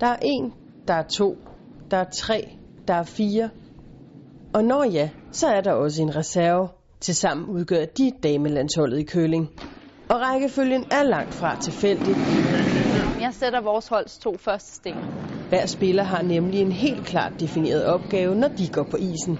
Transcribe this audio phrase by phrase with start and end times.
[0.00, 0.52] Der er en,
[0.88, 1.36] der er to,
[1.90, 2.48] der er tre,
[2.88, 3.50] der er fire.
[4.52, 6.68] Og når ja, så er der også en reserve.
[7.00, 9.48] Tilsammen udgør de damelandsholdet i køling.
[10.08, 12.16] Og rækkefølgen er langt fra tilfældig.
[13.20, 15.04] Jeg sætter vores holds to første sten.
[15.48, 19.38] Hver spiller har nemlig en helt klart defineret opgave, når de går på isen.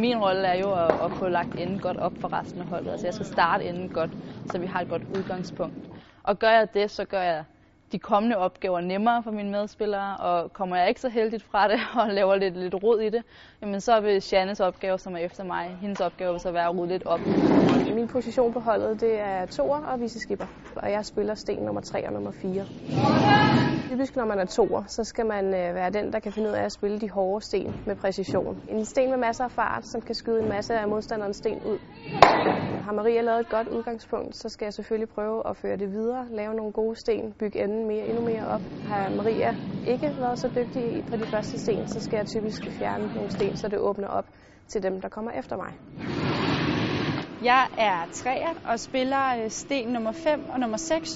[0.00, 2.90] Min rolle er jo at, at få lagt enden godt op for resten af holdet.
[2.90, 4.10] Altså jeg skal starte enden godt,
[4.46, 5.76] så vi har et godt udgangspunkt.
[6.22, 7.44] Og gør jeg det, så gør jeg
[7.92, 11.80] de kommende opgaver nemmere for mine medspillere, og kommer jeg ikke så heldigt fra det
[12.00, 13.22] og laver lidt, lidt rod i det,
[13.62, 16.78] jamen så vil Shannes opgave, som er efter mig, hendes opgave vil så være at
[16.78, 17.20] rydde lidt op.
[17.94, 22.06] Min position på holdet, det er toer og viseskipper, og jeg spiller sten nummer 3
[22.06, 22.66] og nummer 4.
[23.90, 26.54] Typisk når man er toer, så skal man øh, være den, der kan finde ud
[26.54, 28.62] af at spille de hårde sten med præcision.
[28.68, 31.78] En sten med masser af fart, som kan skyde en masse af modstanderens sten ud.
[32.90, 36.26] Har Maria lavet et godt udgangspunkt, så skal jeg selvfølgelig prøve at føre det videre,
[36.30, 38.62] lave nogle gode sten, bygge enden mere, endnu mere op.
[38.82, 39.54] Har Maria
[39.86, 43.56] ikke været så dygtig på de første sten, så skal jeg typisk fjerne nogle sten,
[43.56, 44.24] så det åbner op
[44.68, 45.72] til dem, der kommer efter mig.
[47.42, 51.08] Jeg er træer og spiller øh, sten nummer 5 og nummer 6.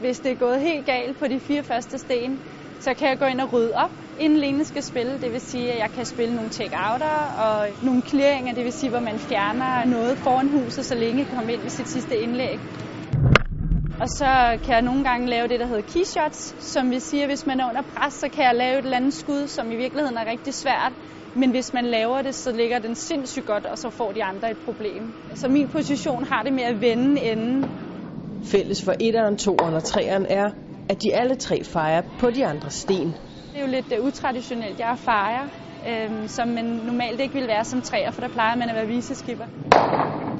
[0.00, 2.40] Hvis det er gået helt galt på de fire første sten,
[2.80, 5.12] så kan jeg gå ind og rydde op, inden Lene skal spille.
[5.20, 8.90] Det vil sige, at jeg kan spille nogle take-outer og nogle clearinger, det vil sige,
[8.90, 12.58] hvor man fjerner noget foran huset, så længe kan komme ind med sit sidste indlæg.
[14.00, 17.30] Og så kan jeg nogle gange lave det, der hedder keyshots, som vi siger, at
[17.30, 19.76] hvis man er under pres, så kan jeg lave et eller andet skud, som i
[19.76, 20.92] virkeligheden er rigtig svært.
[21.34, 24.50] Men hvis man laver det, så ligger den sindssygt godt, og så får de andre
[24.50, 25.02] et problem.
[25.34, 27.68] Så min position har det med at vende enden.
[28.44, 30.50] Fælles for etteren, toeren og 3'eren er,
[30.88, 33.08] at de alle tre fejrer på de andre sten.
[33.52, 34.80] Det er jo lidt uh, utraditionelt.
[34.80, 35.46] Jeg er fejrer,
[35.88, 38.86] øhm, som man normalt ikke ville være som træer, for der plejer man at være
[38.86, 39.46] viseskipper.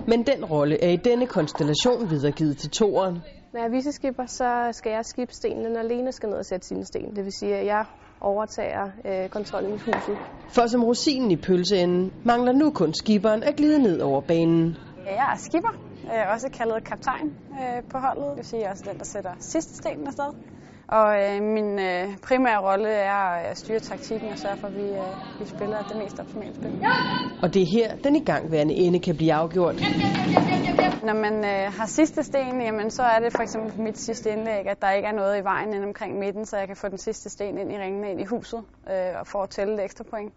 [0.07, 3.19] Men den rolle er i denne konstellation videregivet til toeren.
[3.53, 6.67] Når jeg er viseskipper, så skal jeg skibe stenene, når Lene skal ned og sætte
[6.67, 7.17] sine sten.
[7.17, 7.85] Det vil sige, at jeg
[8.21, 10.19] overtager øh, kontrollen i huset.
[10.49, 14.77] For som rosinen i pølseenden mangler nu kun skiberen at glide ned over banen.
[15.05, 17.29] Jeg er skipper, øh, også kaldet kaptajn
[17.61, 18.29] øh, på holdet.
[18.29, 20.33] Det vil sige, også den, der sætter sidste stenen afsted.
[20.89, 24.83] Og øh, min øh, primære rolle er at styre taktikken og sørge for, at vi,
[24.83, 26.73] øh, vi spiller det mest optimale spil.
[27.43, 29.75] Og det er her, den igangværende ende kan blive afgjort.
[31.03, 34.67] Når man øh, har sidste sten, jamen, så er det for eksempel mit sidste indlæg,
[34.69, 36.99] at der ikke er noget i vejen ind omkring midten, så jeg kan få den
[36.99, 40.05] sidste sten ind i ringene, ind i huset, øh, og få at tælle det ekstra
[40.11, 40.33] point.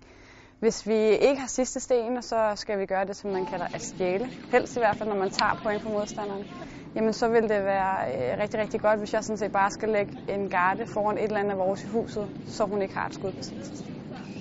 [0.62, 0.94] Hvis vi
[1.28, 4.30] ikke har sidste sten, så skal vi gøre det, som man kalder at stjæle.
[4.52, 6.46] Helst i hvert fald, når man tager point fra modstanderen.
[6.96, 9.90] Jamen, så vil det være øh, rigtig, rigtig godt, hvis jeg sådan set bare skal
[9.90, 13.06] lægge en garde foran et eller andet af vores i huset, så hun ikke har
[13.06, 13.96] et skud på sidste sten.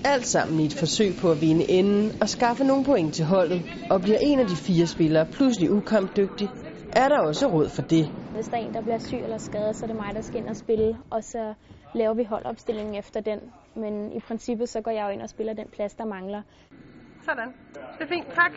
[0.04, 3.62] Alt sammen i et forsøg på at vinde enden og skaffe nogle point til holdet.
[3.90, 6.48] Og bliver en af de fire spillere pludselig ukampdygtig,
[6.92, 8.08] er der også råd for det.
[8.32, 10.40] Hvis der er en, der bliver syg eller skadet, så er det mig, der skal
[10.40, 11.54] ind og spille, og så
[11.94, 13.40] laver vi holdopstillingen efter den.
[13.74, 16.42] Men i princippet, så går jeg jo ind og spiller den plads, der mangler.
[17.22, 17.54] Sådan.
[17.98, 18.26] Det er fint.
[18.34, 18.52] Tak.